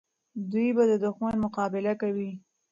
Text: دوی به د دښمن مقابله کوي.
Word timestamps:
دوی 0.51 0.69
به 0.75 0.83
د 0.91 0.93
دښمن 1.03 1.35
مقابله 1.45 1.93
کوي. 2.01 2.31